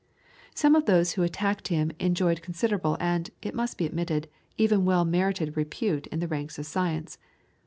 Some 0.55 0.73
of 0.73 0.85
those 0.87 1.11
who 1.11 1.21
attacked 1.21 1.67
him 1.67 1.91
enjoyed 1.99 2.41
considerable 2.41 2.97
and, 2.99 3.29
it 3.43 3.53
must 3.53 3.77
be 3.77 3.85
admitted, 3.85 4.27
even 4.57 4.83
well 4.83 5.05
merited 5.05 5.55
repute 5.55 6.07
in 6.07 6.19
the 6.19 6.27
ranks 6.27 6.57
of 6.57 6.65
science. 6.65 7.19